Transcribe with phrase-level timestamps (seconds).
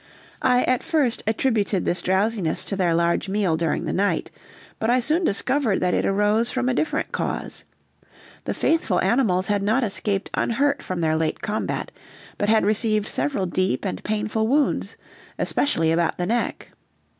[0.41, 4.31] I at first attributed this drowsiness to their large meal during the night,
[4.79, 7.65] but I soon discovered that it arose from a different cause;
[8.45, 11.91] the faithful animals had not escaped unhurt from their late combat,
[12.39, 14.95] but had received several deep and painful wounds,
[15.37, 16.71] especially about the neck.